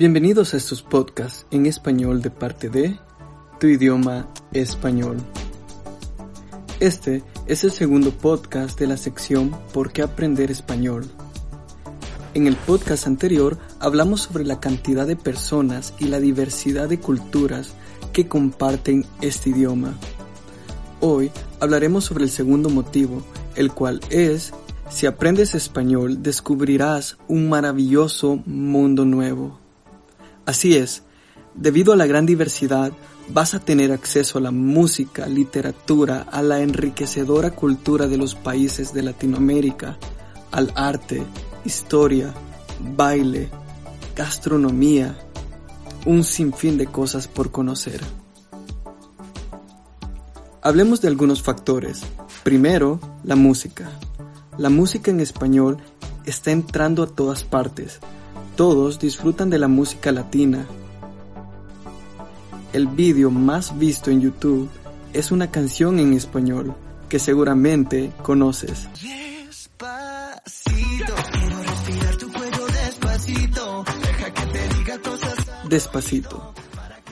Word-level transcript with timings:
Bienvenidos 0.00 0.54
a 0.54 0.56
estos 0.56 0.80
podcasts 0.80 1.44
en 1.50 1.66
español 1.66 2.22
de 2.22 2.30
parte 2.30 2.70
de 2.70 2.98
Tu 3.58 3.66
idioma 3.66 4.30
español. 4.50 5.18
Este 6.80 7.22
es 7.44 7.64
el 7.64 7.70
segundo 7.70 8.10
podcast 8.10 8.80
de 8.80 8.86
la 8.86 8.96
sección 8.96 9.54
¿Por 9.74 9.92
qué 9.92 10.00
aprender 10.00 10.50
español? 10.50 11.04
En 12.32 12.46
el 12.46 12.56
podcast 12.56 13.06
anterior 13.06 13.58
hablamos 13.78 14.22
sobre 14.22 14.46
la 14.46 14.58
cantidad 14.58 15.06
de 15.06 15.16
personas 15.16 15.92
y 15.98 16.06
la 16.06 16.18
diversidad 16.18 16.88
de 16.88 16.98
culturas 16.98 17.74
que 18.14 18.26
comparten 18.26 19.04
este 19.20 19.50
idioma. 19.50 19.98
Hoy 21.00 21.30
hablaremos 21.60 22.06
sobre 22.06 22.24
el 22.24 22.30
segundo 22.30 22.70
motivo, 22.70 23.22
el 23.54 23.70
cual 23.70 24.00
es, 24.08 24.54
si 24.88 25.04
aprendes 25.04 25.54
español 25.54 26.22
descubrirás 26.22 27.18
un 27.28 27.50
maravilloso 27.50 28.40
mundo 28.46 29.04
nuevo. 29.04 29.59
Así 30.46 30.76
es, 30.76 31.02
debido 31.54 31.92
a 31.92 31.96
la 31.96 32.06
gran 32.06 32.26
diversidad, 32.26 32.92
vas 33.28 33.54
a 33.54 33.60
tener 33.60 33.92
acceso 33.92 34.38
a 34.38 34.40
la 34.40 34.50
música, 34.50 35.26
literatura, 35.26 36.26
a 36.30 36.42
la 36.42 36.60
enriquecedora 36.60 37.52
cultura 37.52 38.08
de 38.08 38.16
los 38.16 38.34
países 38.34 38.92
de 38.92 39.02
Latinoamérica, 39.02 39.98
al 40.50 40.72
arte, 40.74 41.22
historia, 41.64 42.34
baile, 42.96 43.48
gastronomía, 44.16 45.16
un 46.06 46.24
sinfín 46.24 46.78
de 46.78 46.86
cosas 46.86 47.28
por 47.28 47.50
conocer. 47.50 48.00
Hablemos 50.62 51.00
de 51.00 51.08
algunos 51.08 51.42
factores. 51.42 52.02
Primero, 52.42 53.00
la 53.24 53.36
música. 53.36 53.90
La 54.58 54.68
música 54.68 55.10
en 55.10 55.20
español 55.20 55.78
está 56.26 56.50
entrando 56.50 57.02
a 57.02 57.06
todas 57.06 57.44
partes, 57.44 57.98
todos 58.56 58.98
disfrutan 58.98 59.50
de 59.50 59.58
la 59.58 59.68
música 59.68 60.10
latina. 60.12 60.66
El 62.72 62.86
vídeo 62.86 63.30
más 63.30 63.78
visto 63.78 64.10
en 64.10 64.20
YouTube 64.20 64.70
es 65.12 65.32
una 65.32 65.50
canción 65.50 65.98
en 65.98 66.14
español 66.14 66.74
que 67.08 67.18
seguramente 67.18 68.12
conoces. 68.22 68.88
Despacito. 75.68 76.54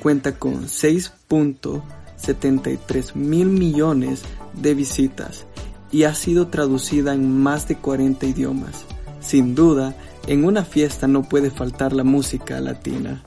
Cuenta 0.00 0.38
con 0.38 0.66
6.73 0.66 3.14
mil 3.14 3.46
millones 3.46 4.22
de 4.52 4.74
visitas 4.74 5.46
y 5.90 6.04
ha 6.04 6.14
sido 6.14 6.48
traducida 6.48 7.14
en 7.14 7.40
más 7.40 7.66
de 7.68 7.76
40 7.76 8.26
idiomas. 8.26 8.84
Sin 9.20 9.54
duda, 9.54 9.94
en 10.28 10.44
una 10.44 10.62
fiesta 10.62 11.08
no 11.08 11.22
puede 11.22 11.50
faltar 11.50 11.94
la 11.94 12.04
música 12.04 12.60
latina. 12.60 13.24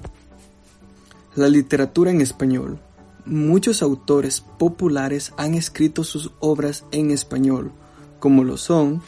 La 1.36 1.50
literatura 1.50 2.12
en 2.12 2.22
español. 2.22 2.78
Muchos 3.26 3.82
autores 3.82 4.42
populares 4.42 5.34
han 5.36 5.56
escrito 5.56 6.04
sus 6.04 6.32
obras 6.40 6.86
en 6.92 7.10
español, 7.10 7.72
como 8.20 8.44
lo 8.44 8.56
son 8.56 9.02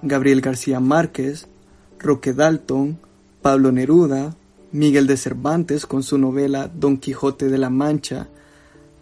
Gabriel 0.00 0.40
García 0.40 0.80
Márquez, 0.80 1.46
Roque 1.98 2.32
Dalton, 2.32 2.98
Pablo 3.42 3.72
Neruda, 3.72 4.34
Miguel 4.72 5.06
de 5.06 5.18
Cervantes 5.18 5.84
con 5.84 6.02
su 6.02 6.16
novela 6.16 6.70
Don 6.74 6.96
Quijote 6.96 7.50
de 7.50 7.58
la 7.58 7.68
Mancha, 7.68 8.28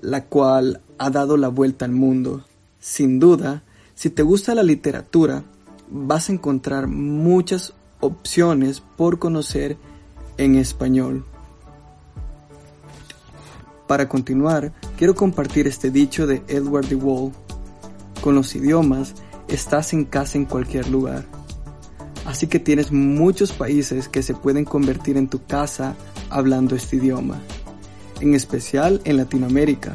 la 0.00 0.24
cual 0.24 0.80
ha 0.98 1.10
dado 1.10 1.36
la 1.36 1.48
vuelta 1.48 1.84
al 1.84 1.92
mundo. 1.92 2.44
Sin 2.80 3.20
duda, 3.20 3.62
si 3.94 4.10
te 4.10 4.24
gusta 4.24 4.56
la 4.56 4.64
literatura, 4.64 5.44
vas 5.88 6.28
a 6.28 6.32
encontrar 6.32 6.88
muchas 6.88 7.74
opciones 8.02 8.80
por 8.80 9.18
conocer 9.18 9.78
en 10.36 10.56
español. 10.56 11.24
Para 13.86 14.08
continuar, 14.08 14.72
quiero 14.98 15.14
compartir 15.14 15.66
este 15.66 15.90
dicho 15.90 16.26
de 16.26 16.42
Edward 16.48 16.86
de 16.86 16.96
Wall. 16.96 17.32
Con 18.20 18.34
los 18.34 18.54
idiomas, 18.54 19.14
estás 19.48 19.92
en 19.92 20.04
casa 20.04 20.36
en 20.36 20.46
cualquier 20.46 20.88
lugar. 20.88 21.24
Así 22.26 22.48
que 22.48 22.58
tienes 22.58 22.90
muchos 22.90 23.52
países 23.52 24.08
que 24.08 24.22
se 24.22 24.34
pueden 24.34 24.64
convertir 24.64 25.16
en 25.16 25.28
tu 25.28 25.44
casa 25.44 25.94
hablando 26.28 26.74
este 26.74 26.96
idioma, 26.96 27.40
en 28.20 28.34
especial 28.34 29.00
en 29.04 29.16
Latinoamérica. 29.16 29.94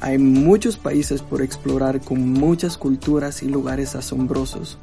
Hay 0.00 0.16
muchos 0.16 0.76
países 0.76 1.20
por 1.20 1.42
explorar 1.42 2.00
con 2.00 2.32
muchas 2.32 2.78
culturas 2.78 3.42
y 3.42 3.48
lugares 3.48 3.94
asombrosos. 3.94 4.78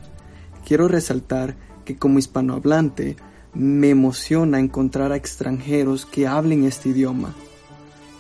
Quiero 0.68 0.88
resaltar 0.88 1.56
que 1.85 1.96
como 1.96 2.19
hispanohablante 2.19 3.16
me 3.53 3.90
emociona 3.90 4.59
encontrar 4.59 5.12
a 5.12 5.16
extranjeros 5.16 6.06
que 6.06 6.28
hablen 6.28 6.66
este 6.66 6.90
idioma. 6.90 7.34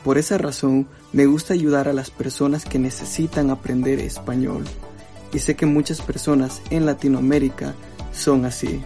Por 0.03 0.17
esa 0.17 0.37
razón 0.37 0.87
me 1.11 1.25
gusta 1.25 1.53
ayudar 1.53 1.89
a 1.89 1.93
las 1.93 2.11
personas 2.11 2.63
que 2.63 2.79
necesitan 2.79 3.49
aprender 3.49 3.99
español. 3.99 4.63
Y 5.33 5.39
sé 5.39 5.55
que 5.55 5.65
muchas 5.65 6.01
personas 6.01 6.61
en 6.69 6.85
Latinoamérica 6.85 7.73
son 8.13 8.45
así. 8.45 8.81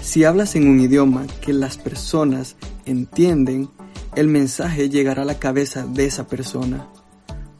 Si 0.00 0.24
hablas 0.24 0.54
en 0.54 0.68
un 0.68 0.80
idioma 0.80 1.26
que 1.40 1.52
las 1.52 1.76
personas 1.76 2.56
entienden, 2.86 3.68
el 4.14 4.28
mensaje 4.28 4.88
llegará 4.88 5.22
a 5.22 5.26
la 5.26 5.38
cabeza 5.38 5.86
de 5.86 6.06
esa 6.06 6.26
persona. 6.26 6.88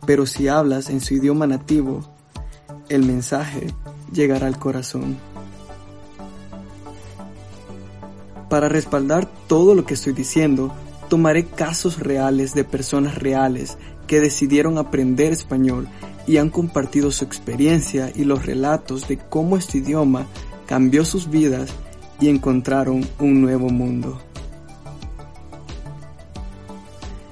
Pero 0.07 0.27
si 0.27 0.49
hablas 0.49 0.89
en 0.89 1.01
su 1.01 1.15
idioma 1.15 1.47
nativo, 1.47 2.09
el 2.89 3.05
mensaje 3.05 3.67
llegará 4.13 4.47
al 4.47 4.59
corazón. 4.59 5.17
Para 8.49 8.69
respaldar 8.69 9.29
todo 9.47 9.75
lo 9.75 9.85
que 9.85 9.95
estoy 9.95 10.15
diciendo, 10.15 10.73
tomaré 11.09 11.45
casos 11.47 11.99
reales 11.99 12.55
de 12.55 12.65
personas 12.65 13.17
reales 13.17 13.77
que 14.07 14.21
decidieron 14.21 14.79
aprender 14.79 15.33
español 15.33 15.89
y 16.27 16.39
han 16.39 16.51
compartido 16.51 17.11
su 17.11 17.25
experiencia 17.25 18.13
y 18.15 18.25
los 18.25 18.47
relatos 18.47 19.09
de 19.09 19.19
cómo 19.19 19.57
este 19.57 19.79
idioma 19.79 20.27
cambió 20.67 21.05
sus 21.05 21.31
vidas 21.31 21.71
y 22.21 22.29
encontraron 22.29 23.07
un 23.19 23.41
nuevo 23.41 23.69
mundo. 23.71 24.21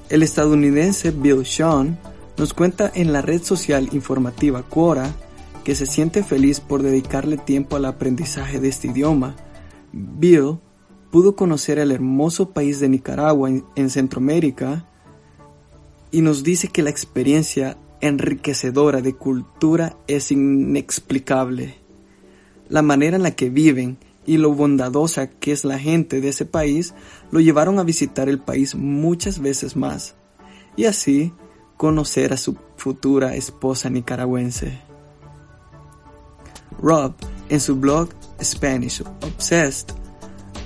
El 0.09 0.23
estadounidense 0.23 1.11
Bill 1.11 1.45
Sean 1.45 1.99
nos 2.37 2.53
cuenta 2.53 2.91
en 2.93 3.11
la 3.11 3.21
red 3.21 3.43
social 3.43 3.89
informativa 3.91 4.63
Quora 4.63 5.11
que 5.67 5.75
se 5.75 5.85
siente 5.85 6.23
feliz 6.23 6.61
por 6.61 6.81
dedicarle 6.81 7.35
tiempo 7.35 7.75
al 7.75 7.83
aprendizaje 7.83 8.61
de 8.61 8.69
este 8.69 8.87
idioma. 8.87 9.35
Bill 9.91 10.59
pudo 11.11 11.35
conocer 11.35 11.77
el 11.77 11.91
hermoso 11.91 12.51
país 12.51 12.79
de 12.79 12.87
Nicaragua 12.87 13.49
en, 13.49 13.89
Centroamérica 13.89 14.87
y 16.09 16.21
nos 16.21 16.43
dice 16.43 16.69
que 16.69 16.83
la 16.83 16.89
experiencia 16.89 17.75
enriquecedora 17.99 19.01
de 19.01 19.15
cultura 19.15 19.97
es 20.07 20.31
inexplicable. 20.31 21.75
La 22.69 22.81
manera 22.81 23.17
en 23.17 23.23
la 23.23 23.31
que 23.31 23.49
viven 23.49 23.97
y 24.25 24.37
lo 24.37 24.53
bondadosa 24.53 25.27
que 25.27 25.51
es 25.51 25.65
la 25.65 25.77
gente 25.77 26.21
de 26.21 26.29
ese 26.29 26.45
país 26.45 26.93
lo 27.29 27.41
llevaron 27.41 27.77
a 27.77 27.83
visitar 27.83 28.29
el 28.29 28.39
país 28.39 28.73
muchas 28.73 29.39
veces 29.39 29.75
más 29.75 30.15
y 30.77 30.85
así 30.85 31.33
conocer 31.75 32.31
a 32.31 32.37
su 32.37 32.55
futura 32.77 33.35
esposa 33.35 33.89
nicaragüense. 33.89 34.86
Rob, 36.81 37.13
en 37.49 37.59
su 37.59 37.75
blog 37.75 38.09
Spanish 38.41 39.03
Obsessed, 39.21 39.87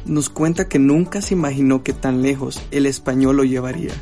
nos 0.05 0.29
cuenta 0.29 0.67
que 0.67 0.79
nunca 0.79 1.21
se 1.21 1.33
imaginó 1.33 1.83
que 1.83 1.93
tan 1.93 2.21
lejos 2.21 2.61
el 2.71 2.85
español 2.85 3.37
lo 3.37 3.43
llevaría. 3.43 3.93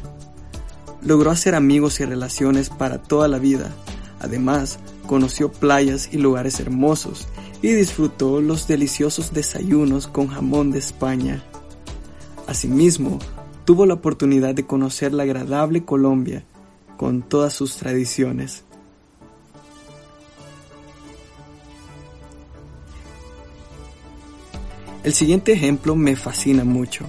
Logró 1.02 1.31
hacer 1.31 1.56
amigos 1.56 2.00
y 2.00 2.06
relaciones 2.06 2.70
para 2.70 3.02
toda 3.02 3.28
la 3.28 3.40
vida. 3.40 3.72
Además, 4.20 4.80
conoció 5.08 5.52
playas 5.52 6.09
y 6.11 6.17
lugares 6.17 6.59
hermosos 6.59 7.28
y 7.61 7.73
disfrutó 7.73 8.41
los 8.41 8.67
deliciosos 8.67 9.34
desayunos 9.34 10.08
con 10.08 10.28
jamón 10.28 10.72
de 10.72 10.79
España. 10.79 11.44
Asimismo, 12.47 13.20
tuvo 13.66 13.85
la 13.85 13.96
oportunidad 13.96 14.56
de 14.56 14.66
conocer 14.66 15.14
la 15.14 15.23
agradable 15.23 15.85
Colombia 15.85 16.44
con 16.97 17.22
todas 17.22 17.53
sus 17.53 17.76
tradiciones. 17.78 18.64
El 25.03 25.13
siguiente 25.13 25.53
ejemplo 25.53 25.96
me 25.96 26.16
fascina 26.16 26.66
mucho. 26.66 27.05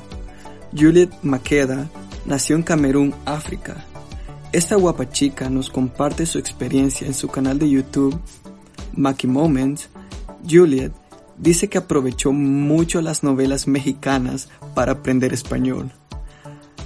Juliet 0.76 1.10
Maqueda 1.22 1.90
nació 2.24 2.54
en 2.54 2.62
Camerún, 2.62 3.14
África. 3.24 3.84
Esta 4.52 4.76
guapa 4.76 5.10
chica 5.10 5.50
nos 5.50 5.70
comparte 5.70 6.26
su 6.26 6.38
experiencia 6.38 7.06
en 7.06 7.14
su 7.14 7.28
canal 7.28 7.58
de 7.58 7.68
YouTube, 7.68 8.18
Maki 8.94 9.26
Moments. 9.26 9.88
Juliet 10.48 10.92
dice 11.36 11.68
que 11.68 11.78
aprovechó 11.78 12.32
mucho 12.32 13.02
las 13.02 13.24
novelas 13.24 13.66
mexicanas 13.66 14.48
para 14.74 14.92
aprender 14.92 15.32
español. 15.32 15.90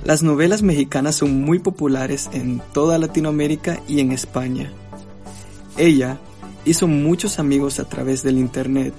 Las 0.04 0.22
novelas 0.22 0.62
mexicanas 0.62 1.16
son 1.16 1.42
muy 1.42 1.58
populares 1.58 2.30
en 2.32 2.62
toda 2.72 2.98
Latinoamérica 2.98 3.80
y 3.88 4.00
en 4.00 4.12
España. 4.12 4.70
Ella 5.76 6.18
hizo 6.64 6.86
muchos 6.86 7.38
amigos 7.38 7.78
a 7.78 7.88
través 7.88 8.22
del 8.22 8.38
Internet 8.38 8.94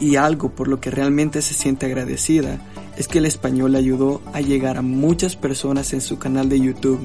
Y 0.00 0.16
algo 0.16 0.50
por 0.50 0.68
lo 0.68 0.80
que 0.80 0.90
realmente 0.90 1.42
se 1.42 1.54
siente 1.54 1.86
agradecida 1.86 2.60
es 2.96 3.08
que 3.08 3.18
el 3.18 3.26
español 3.26 3.74
ayudó 3.74 4.20
a 4.32 4.40
llegar 4.40 4.76
a 4.76 4.82
muchas 4.82 5.36
personas 5.36 5.92
en 5.92 6.00
su 6.00 6.18
canal 6.18 6.48
de 6.48 6.60
YouTube. 6.60 7.00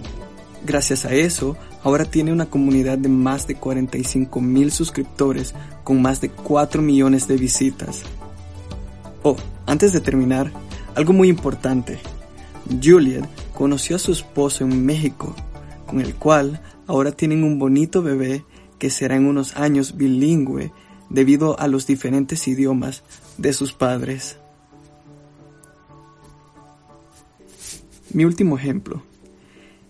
Gracias 0.65 1.05
a 1.05 1.13
eso, 1.13 1.57
ahora 1.83 2.05
tiene 2.05 2.31
una 2.31 2.45
comunidad 2.45 2.97
de 2.97 3.09
más 3.09 3.47
de 3.47 3.55
45 3.55 4.41
mil 4.41 4.71
suscriptores 4.71 5.53
con 5.83 6.01
más 6.01 6.21
de 6.21 6.29
4 6.29 6.81
millones 6.81 7.27
de 7.27 7.37
visitas. 7.37 8.03
Oh, 9.23 9.35
antes 9.65 9.91
de 9.93 10.01
terminar, 10.01 10.51
algo 10.95 11.13
muy 11.13 11.29
importante. 11.29 11.99
Juliet 12.81 13.25
conoció 13.53 13.95
a 13.95 13.99
su 13.99 14.11
esposo 14.11 14.63
en 14.63 14.85
México, 14.85 15.35
con 15.85 15.99
el 15.99 16.15
cual 16.15 16.61
ahora 16.87 17.11
tienen 17.11 17.43
un 17.43 17.59
bonito 17.59 18.01
bebé 18.01 18.45
que 18.79 18.89
será 18.89 19.15
en 19.15 19.27
unos 19.27 19.55
años 19.55 19.95
bilingüe 19.97 20.71
debido 21.13 21.57
a 21.59 21.67
los 21.67 21.87
diferentes 21.87 22.47
idiomas 22.47 23.03
de 23.37 23.53
sus 23.53 23.71
padres. 23.71 24.37
Mi 28.11 28.25
último 28.25 28.57
ejemplo. 28.57 29.03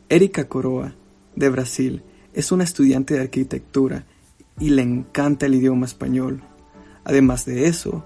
Erika 0.10 0.48
Coroa, 0.48 0.94
de 1.36 1.50
Brasil, 1.50 2.04
es 2.34 2.52
una 2.52 2.64
estudiante 2.64 3.16
de 3.16 3.22
arquitectura 3.22 4.06
y 4.60 4.70
le 4.70 4.84
encanta 4.84 5.48
el 5.48 5.56
idioma 5.56 5.86
español. 5.86 6.44
Además 7.04 7.46
de 7.46 7.68
eso, 7.68 8.06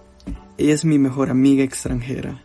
ella 0.58 0.74
es 0.74 0.86
mi 0.86 0.98
mejor 1.00 1.30
amiga 1.30 1.64
extranjera. 1.64 2.44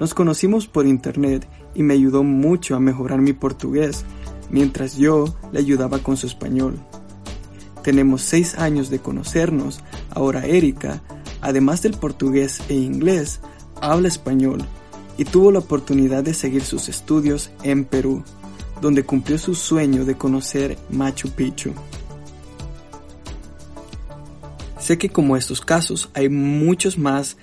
Nos 0.00 0.14
conocimos 0.14 0.66
por 0.66 0.86
internet 0.86 1.46
y 1.74 1.82
me 1.82 1.94
ayudó 1.94 2.24
mucho 2.24 2.74
a 2.74 2.80
mejorar 2.80 3.20
mi 3.20 3.32
portugués, 3.34 4.04
mientras 4.50 4.96
yo 4.96 5.36
le 5.52 5.60
ayudaba 5.60 5.98
con 6.00 6.16
su 6.16 6.26
español. 6.26 6.80
Tenemos 7.82 8.22
seis 8.22 8.56
años 8.58 8.90
de 8.90 9.00
conocernos, 9.00 9.80
ahora 10.10 10.46
Erika, 10.46 11.02
además 11.40 11.82
del 11.82 11.94
portugués 11.94 12.60
e 12.68 12.74
inglés, 12.74 13.40
habla 13.80 14.08
español 14.08 14.64
y 15.18 15.24
tuvo 15.24 15.50
la 15.52 15.58
oportunidad 15.58 16.22
de 16.22 16.34
seguir 16.34 16.62
sus 16.62 16.88
estudios 16.88 17.50
en 17.62 17.84
Perú, 17.84 18.22
donde 18.80 19.04
cumplió 19.04 19.38
su 19.38 19.54
sueño 19.54 20.04
de 20.04 20.16
conocer 20.16 20.78
Machu 20.90 21.30
Picchu. 21.30 21.72
Sé 24.78 24.98
que 24.98 25.10
como 25.10 25.36
estos 25.36 25.60
casos 25.60 26.10
hay 26.14 26.28
muchos 26.28 26.98
más 26.98 27.36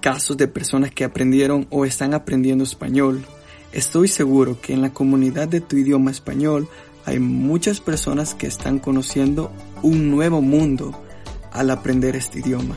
casos 0.00 0.36
de 0.36 0.48
personas 0.48 0.90
que 0.90 1.04
aprendieron 1.04 1.66
o 1.70 1.84
están 1.84 2.12
aprendiendo 2.12 2.64
español. 2.64 3.24
Estoy 3.72 4.08
seguro 4.08 4.60
que 4.60 4.72
en 4.72 4.82
la 4.82 4.92
comunidad 4.92 5.48
de 5.48 5.60
tu 5.60 5.76
idioma 5.76 6.10
español 6.10 6.68
hay 7.04 7.18
muchas 7.18 7.80
personas 7.80 8.34
que 8.34 8.46
están 8.46 8.78
conociendo 8.78 9.50
un 9.82 10.10
nuevo 10.10 10.40
mundo 10.40 10.92
al 11.52 11.70
aprender 11.70 12.16
este 12.16 12.40
idioma. 12.40 12.76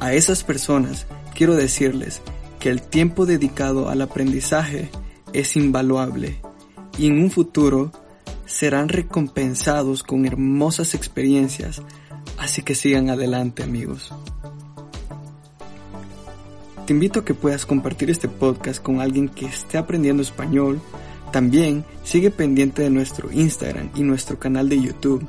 A 0.00 0.14
esas 0.14 0.44
personas 0.44 1.06
quiero 1.34 1.54
decirles 1.54 2.20
que 2.58 2.70
el 2.70 2.82
tiempo 2.82 3.26
dedicado 3.26 3.88
al 3.88 4.02
aprendizaje 4.02 4.90
es 5.32 5.56
invaluable 5.56 6.40
y 6.98 7.06
en 7.06 7.22
un 7.22 7.30
futuro 7.30 7.92
serán 8.46 8.88
recompensados 8.88 10.02
con 10.02 10.24
hermosas 10.24 10.94
experiencias 10.94 11.82
Así 12.38 12.62
que 12.62 12.74
sigan 12.74 13.10
adelante 13.10 13.62
amigos. 13.62 14.12
Te 16.86 16.92
invito 16.92 17.20
a 17.20 17.24
que 17.24 17.34
puedas 17.34 17.66
compartir 17.66 18.10
este 18.10 18.28
podcast 18.28 18.82
con 18.82 19.00
alguien 19.00 19.28
que 19.28 19.46
esté 19.46 19.78
aprendiendo 19.78 20.22
español. 20.22 20.80
También 21.36 21.84
sigue 22.02 22.30
pendiente 22.30 22.80
de 22.80 22.88
nuestro 22.88 23.30
Instagram 23.30 23.90
y 23.94 24.04
nuestro 24.04 24.38
canal 24.38 24.70
de 24.70 24.80
YouTube, 24.80 25.22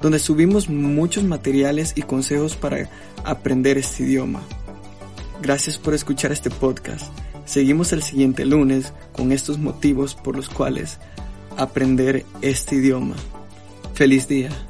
donde 0.00 0.18
subimos 0.18 0.70
muchos 0.70 1.22
materiales 1.22 1.92
y 1.96 2.00
consejos 2.00 2.56
para 2.56 2.88
aprender 3.24 3.76
este 3.76 4.04
idioma. 4.04 4.40
Gracias 5.42 5.76
por 5.76 5.92
escuchar 5.92 6.32
este 6.32 6.48
podcast. 6.48 7.12
Seguimos 7.44 7.92
el 7.92 8.02
siguiente 8.02 8.46
lunes 8.46 8.94
con 9.12 9.32
estos 9.32 9.58
motivos 9.58 10.14
por 10.14 10.34
los 10.34 10.48
cuales 10.48 10.96
aprender 11.58 12.24
este 12.40 12.76
idioma. 12.76 13.16
Feliz 13.92 14.28
día. 14.28 14.69